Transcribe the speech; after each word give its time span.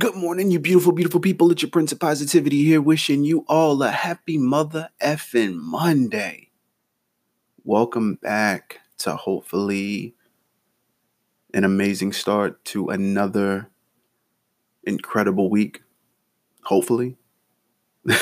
morning, 0.00 0.50
you 0.50 0.58
beautiful, 0.58 0.92
beautiful 0.92 1.20
people. 1.20 1.50
It's 1.50 1.60
your 1.60 1.70
Prince 1.70 1.92
of 1.92 2.00
Positivity 2.00 2.64
here, 2.64 2.80
wishing 2.80 3.24
you 3.24 3.44
all 3.46 3.82
a 3.82 3.90
happy 3.90 4.38
mother 4.38 4.88
effing 5.02 5.56
Monday. 5.56 6.50
Welcome 7.62 8.14
back 8.14 8.80
to 8.98 9.16
hopefully 9.16 10.14
an 11.52 11.64
amazing 11.64 12.12
start 12.12 12.64
to 12.66 12.88
another 12.88 13.68
incredible 14.82 15.50
week. 15.50 15.82
Hopefully. 16.64 17.18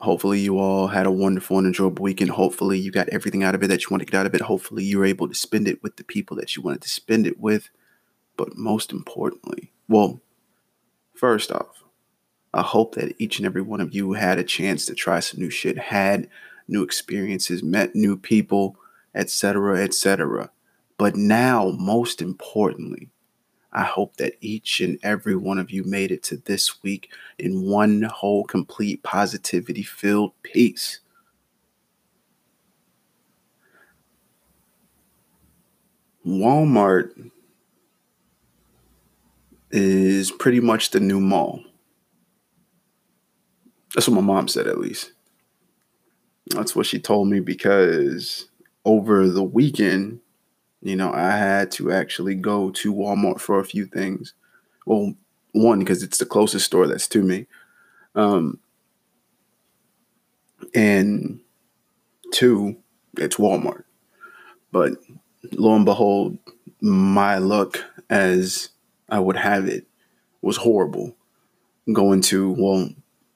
hopefully, 0.00 0.40
you 0.40 0.58
all 0.58 0.86
had 0.86 1.06
a 1.06 1.10
wonderful 1.10 1.58
and 1.58 1.66
enjoyable 1.66 2.02
weekend. 2.02 2.30
Hopefully, 2.30 2.78
you 2.78 2.90
got 2.90 3.10
everything 3.10 3.42
out 3.42 3.54
of 3.54 3.62
it 3.62 3.68
that 3.68 3.82
you 3.82 3.88
want 3.90 4.00
to 4.00 4.06
get 4.06 4.18
out 4.18 4.26
of 4.26 4.34
it. 4.34 4.40
Hopefully, 4.40 4.84
you 4.84 4.98
were 4.98 5.04
able 5.04 5.28
to 5.28 5.34
spend 5.34 5.68
it 5.68 5.82
with 5.82 5.96
the 5.96 6.04
people 6.04 6.36
that 6.38 6.56
you 6.56 6.62
wanted 6.62 6.80
to 6.80 6.88
spend 6.88 7.26
it 7.26 7.38
with. 7.38 7.68
But 8.38 8.56
most 8.56 8.92
importantly, 8.92 9.72
well, 9.88 10.22
first 11.14 11.50
off, 11.50 11.82
I 12.54 12.62
hope 12.62 12.94
that 12.94 13.14
each 13.18 13.38
and 13.38 13.44
every 13.44 13.62
one 13.62 13.80
of 13.80 13.92
you 13.92 14.12
had 14.12 14.38
a 14.38 14.44
chance 14.44 14.86
to 14.86 14.94
try 14.94 15.20
some 15.20 15.40
new 15.40 15.50
shit, 15.50 15.76
had 15.76 16.28
new 16.68 16.82
experiences, 16.82 17.62
met 17.64 17.96
new 17.96 18.16
people, 18.16 18.76
etc., 19.14 19.82
etc. 19.82 20.50
But 20.96 21.16
now, 21.16 21.70
most 21.78 22.22
importantly, 22.22 23.10
I 23.72 23.82
hope 23.82 24.16
that 24.16 24.34
each 24.40 24.80
and 24.80 24.98
every 25.02 25.34
one 25.34 25.58
of 25.58 25.72
you 25.72 25.82
made 25.82 26.12
it 26.12 26.22
to 26.24 26.36
this 26.36 26.82
week 26.82 27.10
in 27.38 27.62
one 27.62 28.02
whole, 28.02 28.44
complete, 28.44 29.02
positivity 29.02 29.82
filled 29.82 30.32
peace. 30.42 31.00
Walmart 36.24 37.30
is 39.70 40.30
pretty 40.30 40.60
much 40.60 40.90
the 40.90 41.00
new 41.00 41.20
mall. 41.20 41.62
That's 43.94 44.08
what 44.08 44.14
my 44.14 44.20
mom 44.20 44.48
said, 44.48 44.66
at 44.66 44.78
least. 44.78 45.12
That's 46.50 46.74
what 46.74 46.86
she 46.86 46.98
told 46.98 47.28
me 47.28 47.40
because 47.40 48.48
over 48.84 49.28
the 49.28 49.42
weekend, 49.42 50.20
you 50.80 50.96
know, 50.96 51.12
I 51.12 51.36
had 51.36 51.70
to 51.72 51.92
actually 51.92 52.34
go 52.34 52.70
to 52.70 52.94
Walmart 52.94 53.40
for 53.40 53.58
a 53.58 53.64
few 53.64 53.86
things. 53.86 54.34
Well, 54.86 55.14
one, 55.52 55.80
because 55.80 56.02
it's 56.02 56.18
the 56.18 56.26
closest 56.26 56.66
store 56.66 56.86
that's 56.86 57.08
to 57.08 57.22
me. 57.22 57.46
Um, 58.14 58.60
and 60.74 61.40
two, 62.32 62.76
it's 63.16 63.36
Walmart. 63.36 63.84
But 64.70 64.92
lo 65.52 65.74
and 65.74 65.84
behold, 65.84 66.38
my 66.80 67.38
luck 67.38 67.84
as 68.08 68.70
I 69.08 69.20
would 69.20 69.36
have 69.36 69.66
it 69.66 69.86
was 70.42 70.58
horrible. 70.58 71.16
Going 71.92 72.20
to, 72.22 72.50
well, 72.50 72.90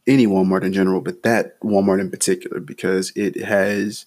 any 0.06 0.26
Walmart 0.26 0.62
in 0.62 0.72
general, 0.72 1.00
but 1.00 1.22
that 1.22 1.58
Walmart 1.60 2.00
in 2.00 2.10
particular, 2.10 2.60
because 2.60 3.12
it 3.16 3.42
has 3.42 4.06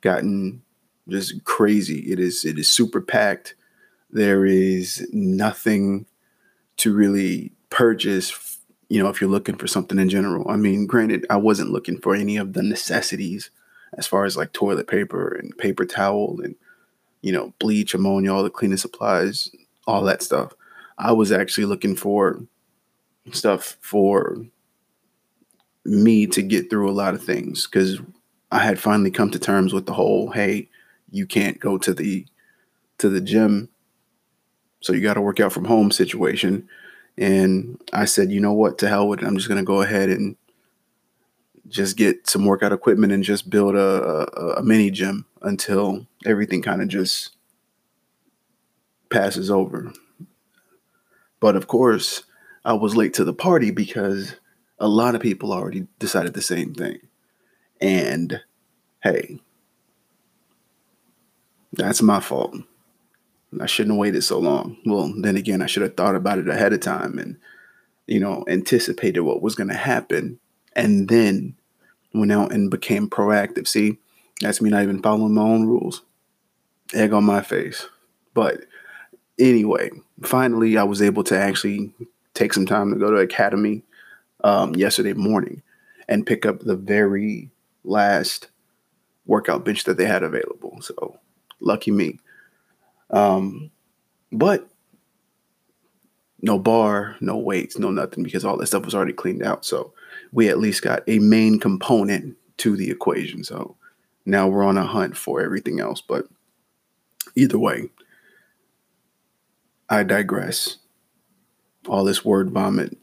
gotten 0.00 0.62
just 1.08 1.44
crazy. 1.44 2.00
It 2.10 2.18
is 2.18 2.44
it 2.44 2.58
is 2.58 2.70
super 2.70 3.00
packed. 3.00 3.54
There 4.10 4.44
is 4.44 5.06
nothing 5.12 6.06
to 6.78 6.94
really 6.94 7.52
purchase, 7.68 8.58
you 8.88 9.02
know, 9.02 9.08
if 9.08 9.20
you're 9.20 9.30
looking 9.30 9.56
for 9.56 9.66
something 9.66 9.98
in 9.98 10.08
general. 10.08 10.48
I 10.48 10.56
mean, 10.56 10.86
granted, 10.86 11.26
I 11.30 11.36
wasn't 11.36 11.70
looking 11.70 11.98
for 11.98 12.14
any 12.14 12.36
of 12.36 12.54
the 12.54 12.62
necessities 12.62 13.50
as 13.94 14.06
far 14.06 14.24
as 14.24 14.36
like 14.36 14.52
toilet 14.52 14.86
paper 14.86 15.32
and 15.34 15.56
paper 15.58 15.84
towel 15.84 16.40
and 16.42 16.56
you 17.22 17.32
know, 17.32 17.52
bleach, 17.58 17.94
ammonia, 17.94 18.32
all 18.32 18.42
the 18.42 18.50
cleaning 18.50 18.78
supplies, 18.78 19.50
all 19.86 20.02
that 20.04 20.22
stuff. 20.22 20.54
I 21.00 21.12
was 21.12 21.32
actually 21.32 21.64
looking 21.64 21.96
for 21.96 22.42
stuff 23.32 23.78
for 23.80 24.36
me 25.86 26.26
to 26.26 26.42
get 26.42 26.68
through 26.68 26.90
a 26.90 26.92
lot 26.92 27.14
of 27.14 27.24
things 27.24 27.66
because 27.66 27.98
I 28.52 28.58
had 28.58 28.78
finally 28.78 29.10
come 29.10 29.30
to 29.30 29.38
terms 29.38 29.72
with 29.72 29.86
the 29.86 29.94
whole 29.94 30.30
hey, 30.30 30.68
you 31.10 31.26
can't 31.26 31.58
go 31.58 31.78
to 31.78 31.94
the 31.94 32.26
to 32.98 33.08
the 33.08 33.20
gym, 33.20 33.70
so 34.80 34.92
you 34.92 35.00
got 35.00 35.14
to 35.14 35.22
work 35.22 35.40
out 35.40 35.52
from 35.52 35.64
home 35.64 35.90
situation. 35.90 36.68
And 37.16 37.80
I 37.94 38.04
said, 38.04 38.30
you 38.30 38.40
know 38.40 38.52
what, 38.52 38.78
to 38.78 38.88
hell 38.88 39.08
with 39.08 39.22
it. 39.22 39.26
I'm 39.26 39.36
just 39.36 39.48
gonna 39.48 39.62
go 39.62 39.80
ahead 39.80 40.10
and 40.10 40.36
just 41.68 41.96
get 41.96 42.28
some 42.28 42.44
workout 42.44 42.72
equipment 42.72 43.12
and 43.12 43.24
just 43.24 43.48
build 43.48 43.74
a, 43.74 44.28
a, 44.38 44.54
a 44.56 44.62
mini 44.62 44.90
gym 44.90 45.24
until 45.40 46.06
everything 46.26 46.60
kind 46.60 46.82
of 46.82 46.88
just 46.88 47.30
passes 49.08 49.50
over. 49.50 49.92
But 51.40 51.56
of 51.56 51.66
course, 51.66 52.24
I 52.64 52.74
was 52.74 52.96
late 52.96 53.14
to 53.14 53.24
the 53.24 53.32
party 53.32 53.70
because 53.70 54.36
a 54.78 54.88
lot 54.88 55.14
of 55.14 55.20
people 55.20 55.52
already 55.52 55.86
decided 55.98 56.34
the 56.34 56.42
same 56.42 56.74
thing. 56.74 57.00
And 57.80 58.40
hey, 59.02 59.40
that's 61.72 62.02
my 62.02 62.20
fault. 62.20 62.56
I 63.60 63.66
shouldn't 63.66 63.94
have 63.94 64.00
waited 64.00 64.22
so 64.22 64.38
long. 64.38 64.76
Well, 64.84 65.12
then 65.16 65.36
again, 65.36 65.62
I 65.62 65.66
should 65.66 65.82
have 65.82 65.96
thought 65.96 66.14
about 66.14 66.38
it 66.38 66.48
ahead 66.48 66.72
of 66.72 66.80
time 66.80 67.18
and, 67.18 67.36
you 68.06 68.20
know, 68.20 68.44
anticipated 68.46 69.20
what 69.20 69.42
was 69.42 69.54
going 69.54 69.68
to 69.70 69.74
happen 69.74 70.38
and 70.76 71.08
then 71.08 71.56
went 72.14 72.32
out 72.32 72.52
and 72.52 72.70
became 72.70 73.08
proactive. 73.08 73.66
See, 73.66 73.98
that's 74.40 74.60
me 74.60 74.70
not 74.70 74.82
even 74.82 75.02
following 75.02 75.34
my 75.34 75.42
own 75.42 75.66
rules. 75.66 76.02
Egg 76.94 77.12
on 77.12 77.24
my 77.24 77.42
face. 77.42 77.88
But 78.34 78.60
anyway, 79.40 79.90
finally, 80.22 80.76
I 80.76 80.84
was 80.84 81.02
able 81.02 81.24
to 81.24 81.38
actually 81.38 81.92
take 82.34 82.52
some 82.52 82.66
time 82.66 82.92
to 82.92 82.98
go 82.98 83.10
to 83.10 83.16
Academy 83.16 83.82
um, 84.44 84.74
yesterday 84.74 85.14
morning 85.14 85.62
and 86.08 86.26
pick 86.26 86.46
up 86.46 86.60
the 86.60 86.76
very 86.76 87.50
last 87.84 88.48
workout 89.26 89.64
bench 89.64 89.84
that 89.84 89.96
they 89.96 90.06
had 90.06 90.22
available. 90.22 90.80
So 90.80 91.18
lucky 91.60 91.90
me. 91.90 92.18
Um, 93.10 93.70
but 94.32 94.68
no 96.42 96.58
bar, 96.58 97.16
no 97.20 97.36
weights, 97.36 97.78
no 97.78 97.90
nothing 97.90 98.24
because 98.24 98.44
all 98.44 98.56
that 98.56 98.66
stuff 98.66 98.84
was 98.84 98.94
already 98.94 99.12
cleaned 99.12 99.42
out. 99.42 99.64
So 99.64 99.92
we 100.32 100.48
at 100.48 100.58
least 100.58 100.82
got 100.82 101.02
a 101.06 101.18
main 101.18 101.58
component 101.58 102.36
to 102.58 102.76
the 102.76 102.90
equation. 102.90 103.44
So 103.44 103.76
now 104.24 104.48
we're 104.48 104.64
on 104.64 104.78
a 104.78 104.84
hunt 104.84 105.16
for 105.16 105.42
everything 105.42 105.80
else. 105.80 106.00
But 106.00 106.26
either 107.36 107.58
way, 107.58 107.90
I 109.90 110.04
digress. 110.04 110.76
All 111.88 112.04
this 112.04 112.24
word 112.24 112.50
vomit, 112.52 112.96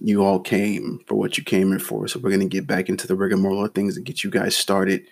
you 0.00 0.22
all 0.22 0.38
came 0.38 1.00
for 1.06 1.14
what 1.14 1.38
you 1.38 1.44
came 1.44 1.70
here 1.70 1.78
for. 1.78 2.06
So 2.06 2.20
we're 2.20 2.30
going 2.30 2.40
to 2.40 2.46
get 2.46 2.66
back 2.66 2.90
into 2.90 3.06
the 3.06 3.16
rigmarole 3.16 3.64
of 3.64 3.74
things 3.74 3.96
and 3.96 4.04
get 4.04 4.22
you 4.22 4.30
guys 4.30 4.54
started 4.54 5.06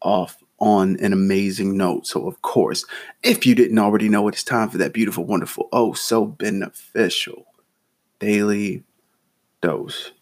off 0.00 0.38
on 0.58 0.96
an 1.00 1.12
amazing 1.12 1.76
note. 1.76 2.06
So, 2.06 2.28
of 2.28 2.40
course, 2.42 2.84
if 3.22 3.44
you 3.44 3.54
didn't 3.54 3.78
already 3.78 4.08
know, 4.08 4.28
it's 4.28 4.44
time 4.44 4.70
for 4.70 4.78
that 4.78 4.92
beautiful, 4.92 5.24
wonderful, 5.24 5.68
oh, 5.72 5.92
so 5.92 6.24
beneficial 6.24 7.46
daily 8.18 8.84
dose. 9.60 10.12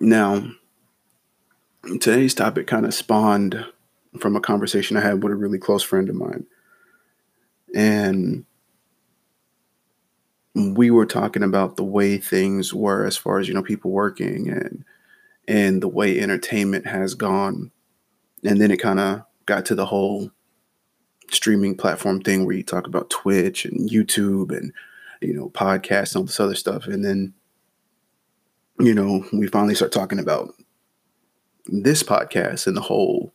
Now, 0.00 0.52
today's 2.00 2.34
topic 2.34 2.66
kind 2.66 2.86
of 2.86 2.94
spawned 2.94 3.66
from 4.18 4.36
a 4.36 4.40
conversation 4.40 4.96
I 4.96 5.00
had 5.00 5.22
with 5.22 5.32
a 5.32 5.36
really 5.36 5.58
close 5.58 5.82
friend 5.82 6.08
of 6.08 6.14
mine. 6.14 6.46
And 7.74 8.44
we 10.54 10.90
were 10.90 11.06
talking 11.06 11.42
about 11.42 11.76
the 11.76 11.84
way 11.84 12.16
things 12.16 12.72
were 12.72 13.04
as 13.04 13.16
far 13.16 13.38
as, 13.38 13.48
you 13.48 13.54
know, 13.54 13.62
people 13.62 13.90
working 13.90 14.48
and 14.48 14.84
and 15.46 15.82
the 15.82 15.88
way 15.88 16.18
entertainment 16.18 16.86
has 16.86 17.14
gone. 17.14 17.70
And 18.44 18.60
then 18.60 18.70
it 18.70 18.78
kind 18.78 19.00
of 19.00 19.22
got 19.46 19.66
to 19.66 19.74
the 19.74 19.86
whole 19.86 20.30
streaming 21.30 21.76
platform 21.76 22.20
thing 22.20 22.46
where 22.46 22.54
you 22.54 22.62
talk 22.62 22.86
about 22.86 23.10
Twitch 23.10 23.64
and 23.64 23.90
YouTube 23.90 24.56
and 24.56 24.72
you 25.20 25.34
know 25.34 25.50
podcasts 25.50 26.14
and 26.14 26.20
all 26.20 26.24
this 26.24 26.40
other 26.40 26.54
stuff. 26.54 26.86
And 26.86 27.04
then 27.04 27.34
you 28.80 28.94
know, 28.94 29.24
we 29.32 29.46
finally 29.46 29.74
start 29.74 29.92
talking 29.92 30.18
about 30.18 30.54
this 31.66 32.02
podcast 32.02 32.66
and 32.66 32.76
the 32.76 32.82
whole 32.82 33.32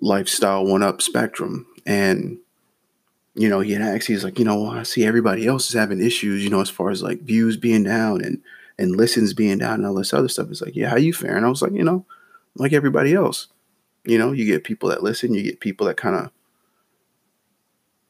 lifestyle 0.00 0.64
one 0.64 0.82
up 0.82 1.02
spectrum. 1.02 1.66
And 1.86 2.38
you 3.34 3.48
know, 3.48 3.60
he 3.60 3.74
asked, 3.74 4.06
he's 4.08 4.24
like, 4.24 4.38
you 4.38 4.44
know, 4.44 4.70
I 4.70 4.82
see 4.82 5.04
everybody 5.04 5.46
else 5.46 5.68
is 5.68 5.74
having 5.74 6.04
issues, 6.04 6.44
you 6.44 6.50
know, 6.50 6.60
as 6.60 6.70
far 6.70 6.90
as 6.90 7.02
like 7.02 7.22
views 7.22 7.56
being 7.56 7.84
down 7.84 8.22
and 8.22 8.42
and 8.78 8.96
listens 8.96 9.34
being 9.34 9.58
down 9.58 9.74
and 9.74 9.86
all 9.86 9.94
this 9.94 10.12
other 10.12 10.28
stuff. 10.28 10.48
It's 10.50 10.62
like, 10.62 10.76
yeah, 10.76 10.88
how 10.88 10.96
you 10.96 11.12
faring? 11.12 11.44
I 11.44 11.48
was 11.48 11.62
like, 11.62 11.72
you 11.72 11.84
know, 11.84 12.04
like 12.56 12.72
everybody 12.72 13.14
else. 13.14 13.48
You 14.04 14.18
know, 14.18 14.32
you 14.32 14.44
get 14.44 14.64
people 14.64 14.88
that 14.88 15.02
listen, 15.02 15.34
you 15.34 15.42
get 15.42 15.60
people 15.60 15.86
that 15.86 15.96
kind 15.96 16.16
of 16.16 16.30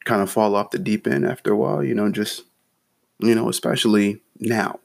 kind 0.05 0.21
of 0.21 0.31
fall 0.31 0.55
off 0.55 0.71
the 0.71 0.79
deep 0.79 1.07
end 1.07 1.25
after 1.25 1.53
a 1.53 1.57
while, 1.57 1.83
you 1.83 1.93
know, 1.93 2.09
just 2.11 2.43
you 3.19 3.35
know, 3.35 3.47
especially 3.47 4.21
now. 4.39 4.79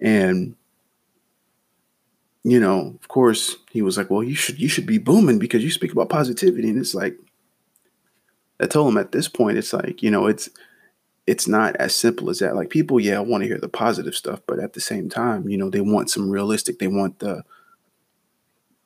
And 0.00 0.56
you 2.42 2.58
know, 2.58 2.98
of 3.00 3.08
course, 3.08 3.56
he 3.70 3.82
was 3.82 3.98
like, 3.98 4.10
"Well, 4.10 4.24
you 4.24 4.34
should 4.34 4.58
you 4.58 4.68
should 4.68 4.86
be 4.86 4.98
booming 4.98 5.38
because 5.38 5.62
you 5.62 5.70
speak 5.70 5.92
about 5.92 6.08
positivity." 6.08 6.70
And 6.70 6.78
it's 6.78 6.94
like, 6.94 7.16
I 8.60 8.66
told 8.66 8.88
him 8.88 8.98
at 8.98 9.12
this 9.12 9.28
point, 9.28 9.58
it's 9.58 9.72
like, 9.72 10.02
you 10.02 10.10
know, 10.10 10.26
it's 10.26 10.48
it's 11.26 11.46
not 11.46 11.76
as 11.76 11.94
simple 11.94 12.30
as 12.30 12.40
that. 12.40 12.56
Like 12.56 12.70
people, 12.70 12.98
yeah, 12.98 13.20
want 13.20 13.42
to 13.42 13.48
hear 13.48 13.58
the 13.58 13.68
positive 13.68 14.14
stuff, 14.14 14.40
but 14.46 14.58
at 14.58 14.72
the 14.72 14.80
same 14.80 15.08
time, 15.08 15.48
you 15.48 15.56
know, 15.56 15.70
they 15.70 15.80
want 15.80 16.10
some 16.10 16.30
realistic. 16.30 16.78
They 16.78 16.88
want 16.88 17.20
the 17.20 17.44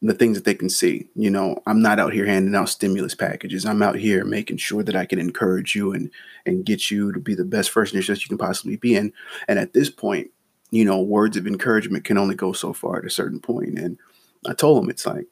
the 0.02 0.12
things 0.12 0.36
that 0.36 0.44
they 0.44 0.54
can 0.54 0.68
see. 0.68 1.08
You 1.14 1.30
know, 1.30 1.62
I'm 1.66 1.80
not 1.80 1.98
out 1.98 2.12
here 2.12 2.26
handing 2.26 2.54
out 2.54 2.68
stimulus 2.68 3.14
packages. 3.14 3.64
I'm 3.64 3.82
out 3.82 3.96
here 3.96 4.24
making 4.24 4.58
sure 4.58 4.82
that 4.82 4.94
I 4.94 5.06
can 5.06 5.18
encourage 5.18 5.74
you 5.74 5.92
and 5.92 6.10
and 6.44 6.66
get 6.66 6.90
you 6.90 7.12
to 7.12 7.20
be 7.20 7.34
the 7.34 7.44
best 7.44 7.72
version 7.72 7.98
that 7.98 8.22
you 8.22 8.28
can 8.28 8.38
possibly 8.38 8.76
be 8.76 8.94
in. 8.94 9.12
And 9.48 9.58
at 9.58 9.72
this 9.72 9.88
point, 9.88 10.30
you 10.70 10.84
know, 10.84 11.00
words 11.00 11.36
of 11.36 11.46
encouragement 11.46 12.04
can 12.04 12.18
only 12.18 12.34
go 12.34 12.52
so 12.52 12.72
far 12.72 12.98
at 12.98 13.06
a 13.06 13.10
certain 13.10 13.40
point. 13.40 13.78
And 13.78 13.98
I 14.46 14.52
told 14.52 14.84
him 14.84 14.90
it's 14.90 15.06
like 15.06 15.26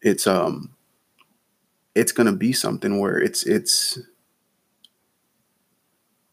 it's 0.00 0.26
um 0.26 0.74
it's 1.98 2.12
gonna 2.12 2.32
be 2.32 2.52
something 2.52 3.00
where 3.00 3.18
it's 3.18 3.44
it's 3.44 3.98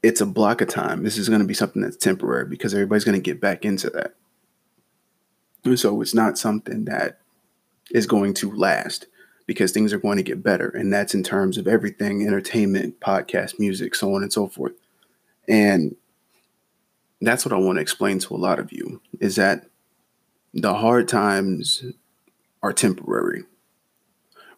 it's 0.03 0.21
a 0.21 0.25
block 0.25 0.61
of 0.61 0.67
time. 0.67 1.03
This 1.03 1.17
is 1.17 1.29
gonna 1.29 1.45
be 1.45 1.53
something 1.53 1.81
that's 1.81 1.97
temporary 1.97 2.45
because 2.45 2.73
everybody's 2.73 3.03
gonna 3.03 3.19
get 3.19 3.41
back 3.41 3.65
into 3.65 3.89
that. 3.89 4.15
And 5.63 5.79
so 5.79 6.01
it's 6.01 6.13
not 6.13 6.37
something 6.37 6.85
that 6.85 7.19
is 7.91 8.05
going 8.05 8.33
to 8.35 8.51
last 8.51 9.07
because 9.47 9.71
things 9.71 9.93
are 9.93 9.99
going 9.99 10.17
to 10.17 10.23
get 10.23 10.43
better. 10.43 10.69
And 10.69 10.91
that's 10.91 11.13
in 11.13 11.23
terms 11.23 11.57
of 11.57 11.67
everything 11.67 12.25
entertainment, 12.25 12.99
podcast, 12.99 13.59
music, 13.59 13.95
so 13.95 14.13
on 14.15 14.23
and 14.23 14.33
so 14.33 14.47
forth. 14.47 14.73
And 15.47 15.95
that's 17.21 17.45
what 17.45 17.53
I 17.53 17.57
want 17.57 17.77
to 17.77 17.81
explain 17.81 18.19
to 18.19 18.35
a 18.35 18.37
lot 18.37 18.59
of 18.59 18.71
you 18.71 19.01
is 19.19 19.35
that 19.35 19.65
the 20.53 20.75
hard 20.75 21.07
times 21.07 21.83
are 22.63 22.73
temporary, 22.73 23.43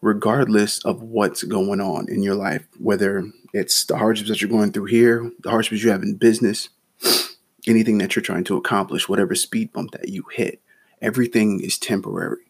regardless 0.00 0.84
of 0.84 1.02
what's 1.02 1.42
going 1.42 1.80
on 1.80 2.08
in 2.08 2.22
your 2.22 2.34
life, 2.34 2.66
whether 2.78 3.24
it's 3.52 3.84
the 3.84 3.96
hardships 3.96 4.28
that 4.28 4.40
you're 4.40 4.50
going 4.50 4.72
through 4.72 4.86
here, 4.86 5.30
the 5.40 5.50
hardships 5.50 5.82
you 5.82 5.90
have 5.90 6.02
in 6.02 6.16
business, 6.16 6.68
anything 7.66 7.98
that 7.98 8.14
you're 8.14 8.22
trying 8.22 8.44
to 8.44 8.56
accomplish, 8.56 9.08
whatever 9.08 9.34
speed 9.34 9.72
bump 9.72 9.90
that 9.92 10.08
you 10.08 10.24
hit, 10.32 10.60
everything 11.00 11.60
is 11.60 11.78
temporary 11.78 12.48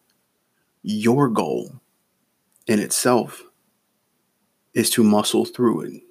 your 0.83 1.29
goal 1.29 1.81
in 2.67 2.79
itself 2.79 3.45
is 4.75 4.89
to 4.91 5.05
muscle 5.05 5.45
through 5.45 5.83
it. 5.83 6.03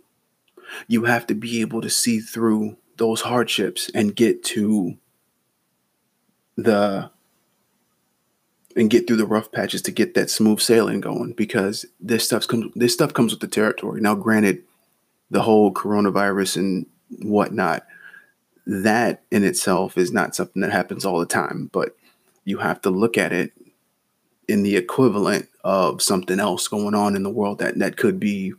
You 0.87 1.05
have 1.05 1.25
to 1.27 1.35
be 1.35 1.61
able 1.61 1.81
to 1.81 1.89
see 1.89 2.19
through 2.19 2.77
those 2.97 3.21
hardships 3.21 3.89
and 3.93 4.15
get 4.15 4.43
to 4.43 4.97
the 6.55 7.09
and 8.77 8.89
get 8.91 9.07
through 9.07 9.17
the 9.17 9.25
rough 9.25 9.51
patches 9.51 9.81
to 9.81 9.91
get 9.91 10.13
that 10.13 10.29
smooth 10.29 10.59
sailing 10.59 11.01
going 11.01 11.33
because 11.33 11.85
this 11.99 12.25
stuff 12.25 12.47
comes 12.47 12.71
this 12.75 12.93
stuff 12.93 13.13
comes 13.13 13.33
with 13.33 13.41
the 13.41 13.47
territory. 13.47 13.99
Now 13.99 14.15
granted, 14.15 14.63
the 15.31 15.41
whole 15.41 15.73
coronavirus 15.73 16.57
and 16.57 16.85
whatnot, 17.19 17.85
that 18.65 19.23
in 19.31 19.43
itself 19.43 19.97
is 19.97 20.11
not 20.11 20.35
something 20.35 20.61
that 20.61 20.71
happens 20.71 21.05
all 21.05 21.19
the 21.19 21.25
time, 21.25 21.69
but 21.73 21.95
you 22.45 22.59
have 22.59 22.79
to 22.81 22.89
look 22.89 23.17
at 23.17 23.33
it 23.33 23.51
in 24.47 24.63
the 24.63 24.77
equivalent 24.77 25.49
of 25.63 26.01
something 26.01 26.39
else 26.39 26.67
going 26.67 26.95
on 26.95 27.15
in 27.15 27.23
the 27.23 27.29
world 27.29 27.59
that 27.59 27.77
that 27.79 27.97
could 27.97 28.19
be 28.19 28.53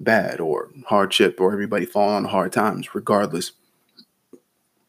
bad 0.00 0.40
or 0.40 0.70
hardship 0.86 1.40
or 1.40 1.52
everybody 1.52 1.84
falling 1.84 2.14
on 2.14 2.24
hard 2.24 2.52
times 2.52 2.94
regardless 2.94 3.50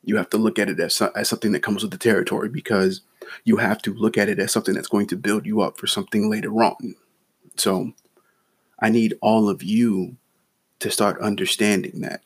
you 0.04 0.18
have 0.18 0.30
to 0.30 0.38
look 0.38 0.60
at 0.60 0.70
it 0.70 0.80
as, 0.80 1.02
as 1.02 1.28
something 1.28 1.52
that 1.52 1.64
comes 1.64 1.82
with 1.82 1.92
the 1.92 1.98
territory 1.98 2.48
because 2.48 3.02
you 3.44 3.58
have 3.58 3.82
to 3.84 3.94
look 3.94 4.18
at 4.18 4.30
it 4.30 4.40
as 4.40 4.52
something 4.52 4.76
that's 4.76 4.88
going 4.88 5.08
to 5.08 5.16
build 5.16 5.46
you 5.46 5.62
up 5.62 5.78
for 5.78 5.88
something 5.88 6.30
later 6.30 6.52
on. 6.52 6.96
So 7.58 7.94
i 8.82 8.90
need 8.90 9.14
all 9.22 9.50
of 9.50 9.62
you 9.62 10.16
to 10.80 10.90
start 10.90 11.20
understanding 11.22 12.00
that 12.00 12.22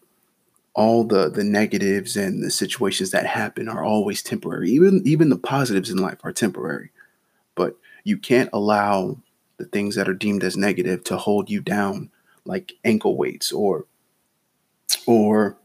all 0.75 1.03
the 1.03 1.29
the 1.29 1.44
negatives 1.44 2.15
and 2.17 2.44
the 2.44 2.51
situations 2.51 3.11
that 3.11 3.25
happen 3.25 3.69
are 3.69 3.83
always 3.83 4.23
temporary. 4.23 4.71
Even 4.71 5.01
even 5.05 5.29
the 5.29 5.38
positives 5.38 5.89
in 5.89 5.97
life 5.97 6.19
are 6.23 6.33
temporary. 6.33 6.91
But 7.56 7.77
you 8.03 8.17
can't 8.17 8.49
allow 8.51 9.17
the 9.57 9.65
things 9.65 9.95
that 9.95 10.09
are 10.09 10.13
deemed 10.15 10.44
as 10.44 10.57
negative 10.57 11.03
to 11.06 11.17
hold 11.17 11.49
you 11.49 11.61
down 11.61 12.09
like 12.45 12.73
ankle 12.83 13.15
weights 13.15 13.51
or 13.51 13.85
or 15.06 15.57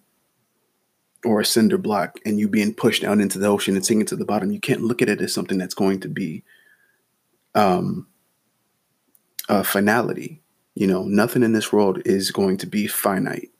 or 1.24 1.40
a 1.40 1.44
cinder 1.44 1.78
block 1.78 2.18
and 2.24 2.38
you 2.38 2.48
being 2.48 2.72
pushed 2.72 3.02
down 3.02 3.20
into 3.20 3.38
the 3.38 3.46
ocean 3.46 3.74
and 3.74 3.84
sinking 3.84 4.06
to 4.06 4.16
the 4.16 4.24
bottom 4.24 4.52
you 4.52 4.60
can't 4.60 4.82
look 4.82 5.02
at 5.02 5.08
it 5.08 5.20
as 5.20 5.32
something 5.32 5.58
that's 5.58 5.74
going 5.74 5.98
to 6.00 6.08
be 6.08 6.42
um 7.54 8.06
a 9.48 9.64
finality. 9.64 10.40
You 10.74 10.86
know 10.86 11.04
nothing 11.04 11.42
in 11.42 11.52
this 11.52 11.72
world 11.72 12.02
is 12.04 12.30
going 12.30 12.58
to 12.58 12.66
be 12.66 12.86
finite. 12.86 13.50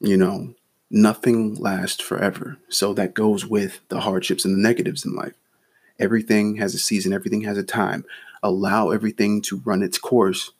You 0.00 0.16
know 0.16 0.54
nothing 0.90 1.54
lasts 1.54 2.02
forever. 2.02 2.58
So 2.68 2.92
that 2.94 3.14
goes 3.14 3.46
with 3.46 3.80
the 3.88 4.00
hardships 4.00 4.44
and 4.44 4.54
the 4.54 4.60
negatives 4.60 5.04
in 5.04 5.14
life. 5.14 5.34
Everything 5.98 6.56
has 6.56 6.74
a 6.74 6.78
season, 6.78 7.12
everything 7.12 7.42
has 7.42 7.56
a 7.56 7.62
time. 7.62 8.04
Allow 8.42 8.90
everything 8.90 9.40
to 9.42 9.62
run 9.64 9.82
its 9.82 9.98
course 9.98 10.52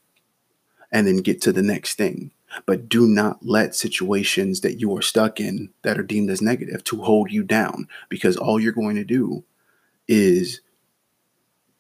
and 0.91 1.07
then 1.07 1.19
get 1.19 1.43
to 1.43 1.53
the 1.53 1.63
next 1.63 1.97
thing. 1.97 2.31
But 2.65 2.89
do 2.89 3.07
not 3.07 3.45
let 3.45 3.75
situations 3.75 4.61
that 4.63 4.81
you 4.81 4.97
are 4.97 5.03
stuck 5.03 5.41
in 5.41 5.71
that 5.83 5.99
are 5.99 6.03
deemed 6.03 6.31
as 6.31 6.41
negative 6.41 6.83
to 6.85 7.03
hold 7.03 7.31
you 7.31 7.43
down 7.43 7.89
because 8.09 8.37
all 8.37 8.59
you're 8.59 8.73
going 8.73 8.97
to 8.97 9.05
do 9.05 9.45
is 10.09 10.61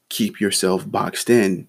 keep 0.09 0.41
yourself 0.41 0.91
boxed 0.91 1.31
in 1.31 1.69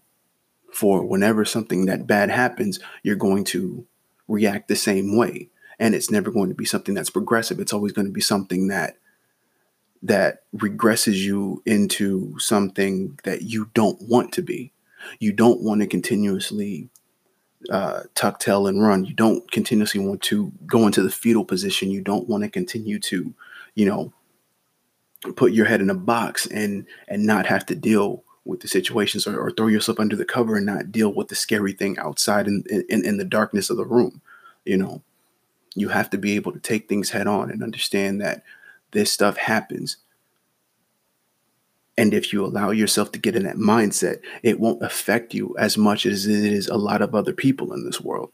for 0.71 1.05
whenever 1.05 1.45
something 1.45 1.85
that 1.85 2.07
bad 2.07 2.29
happens, 2.29 2.79
you're 3.01 3.15
going 3.15 3.43
to 3.45 3.85
react 4.27 4.67
the 4.67 4.75
same 4.75 5.17
way. 5.17 5.49
And 5.79 5.95
it's 5.95 6.11
never 6.11 6.31
going 6.31 6.49
to 6.49 6.55
be 6.55 6.65
something 6.65 6.93
that's 6.95 7.09
progressive. 7.09 7.59
It's 7.59 7.73
always 7.73 7.93
going 7.93 8.07
to 8.07 8.13
be 8.13 8.21
something 8.21 8.67
that 8.67 8.97
that 10.03 10.43
regresses 10.55 11.15
you 11.15 11.61
into 11.65 12.37
something 12.37 13.17
that 13.23 13.41
you 13.41 13.69
don't 13.73 13.99
want 14.01 14.31
to 14.33 14.43
be. 14.43 14.71
You 15.19 15.31
don't 15.31 15.61
want 15.61 15.81
to 15.81 15.87
continuously 15.87 16.89
uh, 17.69 18.03
tuck 18.15 18.39
tail 18.39 18.67
and 18.67 18.81
run. 18.81 19.05
You 19.05 19.13
don't 19.13 19.49
continuously 19.51 19.99
want 19.99 20.21
to 20.23 20.51
go 20.65 20.85
into 20.85 21.01
the 21.01 21.09
fetal 21.09 21.45
position. 21.45 21.91
You 21.91 22.01
don't 22.01 22.29
want 22.29 22.43
to 22.43 22.49
continue 22.49 22.99
to, 22.99 23.33
you 23.75 23.85
know, 23.85 24.13
put 25.35 25.53
your 25.53 25.65
head 25.65 25.81
in 25.81 25.89
a 25.89 25.95
box 25.95 26.45
and 26.45 26.85
and 27.07 27.25
not 27.25 27.45
have 27.45 27.65
to 27.67 27.75
deal 27.75 28.23
with 28.45 28.61
the 28.61 28.67
situations 28.67 29.27
or, 29.27 29.39
or 29.39 29.51
throw 29.51 29.67
yourself 29.67 29.99
under 29.99 30.15
the 30.15 30.25
cover 30.25 30.55
and 30.55 30.65
not 30.65 30.91
deal 30.91 31.13
with 31.13 31.27
the 31.27 31.35
scary 31.35 31.73
thing 31.73 31.97
outside 31.99 32.47
in, 32.47 32.63
in 32.89 33.05
in 33.05 33.17
the 33.17 33.25
darkness 33.25 33.69
of 33.69 33.77
the 33.77 33.85
room. 33.85 34.21
You 34.65 34.77
know, 34.77 35.01
you 35.75 35.89
have 35.89 36.09
to 36.11 36.17
be 36.17 36.35
able 36.35 36.51
to 36.51 36.59
take 36.59 36.87
things 36.87 37.09
head 37.09 37.27
on 37.27 37.49
and 37.49 37.63
understand 37.63 38.21
that 38.21 38.43
this 38.91 39.11
stuff 39.11 39.37
happens. 39.37 39.97
And 41.97 42.13
if 42.13 42.31
you 42.31 42.45
allow 42.45 42.69
yourself 42.69 43.11
to 43.13 43.19
get 43.19 43.35
in 43.35 43.43
that 43.43 43.57
mindset, 43.57 44.19
it 44.43 44.59
won't 44.59 44.83
affect 44.83 45.33
you 45.33 45.55
as 45.57 45.77
much 45.77 46.05
as 46.05 46.27
it 46.27 46.53
is 46.53 46.67
a 46.67 46.77
lot 46.77 47.01
of 47.01 47.15
other 47.15 47.33
people 47.33 47.73
in 47.73 47.85
this 47.85 47.99
world. 47.99 48.31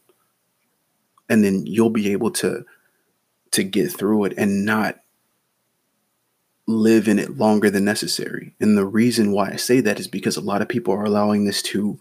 And 1.30 1.42
then 1.42 1.64
you'll 1.66 1.90
be 1.90 2.12
able 2.12 2.30
to 2.32 2.64
to 3.52 3.62
get 3.62 3.90
through 3.92 4.24
it 4.24 4.34
and 4.36 4.66
not 4.66 4.98
live 6.66 7.06
in 7.06 7.18
it 7.18 7.38
longer 7.38 7.70
than 7.70 7.84
necessary. 7.84 8.54
And 8.60 8.76
the 8.76 8.84
reason 8.84 9.30
why 9.30 9.50
I 9.50 9.56
say 9.56 9.80
that 9.80 10.00
is 10.00 10.08
because 10.08 10.36
a 10.36 10.42
lot 10.42 10.60
of 10.60 10.68
people 10.68 10.92
are 10.92 11.04
allowing 11.04 11.44
this 11.44 11.62
to 11.62 11.98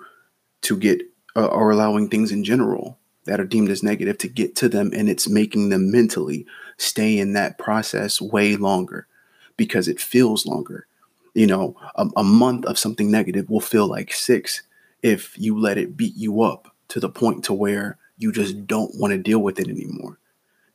to 0.61 0.77
get 0.77 1.01
uh, 1.35 1.47
are 1.47 1.69
allowing 1.69 2.09
things 2.09 2.31
in 2.31 2.43
general 2.43 2.97
that 3.25 3.39
are 3.39 3.45
deemed 3.45 3.69
as 3.69 3.83
negative 3.83 4.17
to 4.19 4.27
get 4.27 4.55
to 4.57 4.67
them 4.67 4.91
and 4.93 5.09
it's 5.09 5.29
making 5.29 5.69
them 5.69 5.91
mentally 5.91 6.45
stay 6.77 7.17
in 7.17 7.33
that 7.33 7.57
process 7.57 8.19
way 8.19 8.55
longer 8.55 9.07
because 9.55 9.87
it 9.87 9.99
feels 9.99 10.45
longer 10.45 10.87
you 11.33 11.47
know 11.47 11.75
a, 11.95 12.07
a, 12.17 12.23
month 12.23 12.65
of 12.65 12.77
something 12.77 13.09
negative 13.09 13.49
will 13.49 13.59
feel 13.59 13.87
like 13.87 14.13
six 14.13 14.61
if 15.01 15.37
you 15.37 15.59
let 15.59 15.77
it 15.77 15.97
beat 15.97 16.15
you 16.15 16.41
up 16.41 16.73
to 16.87 16.99
the 16.99 17.09
point 17.09 17.43
to 17.43 17.53
where 17.53 17.97
you 18.17 18.31
just 18.31 18.65
don't 18.67 18.95
want 18.95 19.11
to 19.11 19.17
deal 19.17 19.39
with 19.39 19.59
it 19.59 19.67
anymore. 19.67 20.17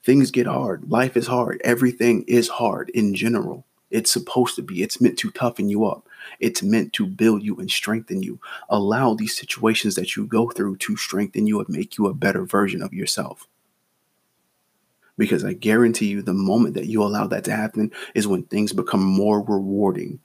Things 0.04 0.30
get 0.30 0.46
hard. 0.46 0.90
Life 0.90 1.16
is 1.16 1.26
hard. 1.26 1.60
Everything 1.64 2.24
is 2.26 2.48
hard 2.48 2.90
in 2.90 3.14
general. 3.14 3.64
It's 3.90 4.12
supposed 4.12 4.56
to 4.56 4.62
be. 4.62 4.82
It's 4.82 5.00
meant 5.00 5.18
to 5.20 5.30
toughen 5.30 5.68
you 5.68 5.86
up. 5.86 6.06
It's 6.40 6.62
meant 6.62 6.92
to 6.94 7.06
build 7.06 7.42
you 7.42 7.56
and 7.56 7.70
strengthen 7.70 8.22
you. 8.22 8.38
Allow 8.68 9.14
these 9.14 9.36
situations 9.36 9.94
that 9.94 10.14
you 10.14 10.26
go 10.26 10.50
through 10.50 10.76
to 10.78 10.96
strengthen 10.96 11.46
you 11.46 11.60
and 11.60 11.68
make 11.68 11.96
you 11.96 12.06
a 12.06 12.14
better 12.14 12.44
version 12.44 12.82
of 12.82 12.92
yourself. 12.92 13.46
Because 15.16 15.44
I 15.44 15.54
guarantee 15.54 16.06
you, 16.06 16.22
the 16.22 16.34
moment 16.34 16.74
that 16.74 16.86
you 16.86 17.02
allow 17.02 17.26
that 17.28 17.44
to 17.44 17.56
happen 17.56 17.90
is 18.14 18.28
when 18.28 18.44
things 18.44 18.72
become 18.72 19.02
more 19.02 19.40
rewarding 19.40 20.20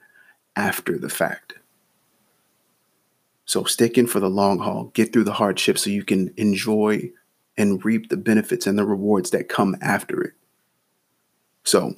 after 0.56 0.98
the 0.98 1.08
fact. 1.08 1.54
So 3.46 3.64
stick 3.64 3.98
in 3.98 4.06
for 4.06 4.20
the 4.20 4.30
long 4.30 4.58
haul, 4.58 4.90
get 4.94 5.12
through 5.12 5.24
the 5.24 5.32
hardship 5.32 5.78
so 5.78 5.90
you 5.90 6.04
can 6.04 6.32
enjoy 6.36 7.10
and 7.56 7.84
reap 7.84 8.08
the 8.08 8.16
benefits 8.16 8.66
and 8.66 8.78
the 8.78 8.84
rewards 8.84 9.30
that 9.30 9.48
come 9.48 9.76
after 9.80 10.20
it. 10.22 10.32
So, 11.62 11.94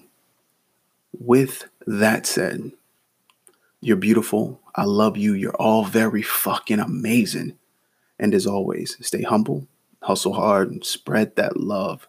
with 1.19 1.69
that 1.87 2.27
said, 2.27 2.73
you're 3.81 3.97
beautiful. 3.97 4.61
I 4.75 4.85
love 4.85 5.17
you. 5.17 5.35
You're 5.35 5.57
all 5.57 5.85
very 5.85 6.23
fucking 6.23 6.79
amazing. 6.79 7.57
And 8.19 8.35
as 8.35 8.47
always, 8.47 8.97
stay 9.07 9.23
humble, 9.23 9.67
hustle 10.03 10.35
hard, 10.35 10.71
and 10.71 10.85
spread 10.85 11.37
that 11.37 11.57
love. 11.57 12.09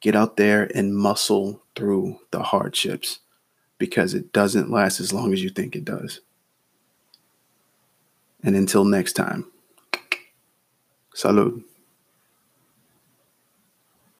Get 0.00 0.16
out 0.16 0.36
there 0.36 0.68
and 0.74 0.96
muscle 0.96 1.62
through 1.76 2.18
the 2.30 2.42
hardships 2.42 3.20
because 3.82 4.14
it 4.14 4.32
doesn't 4.32 4.70
last 4.70 5.00
as 5.00 5.12
long 5.12 5.32
as 5.32 5.42
you 5.42 5.50
think 5.50 5.74
it 5.74 5.84
does. 5.84 6.20
And 8.44 8.54
until 8.54 8.84
next 8.84 9.14
time, 9.14 9.50
salud. 11.16 11.64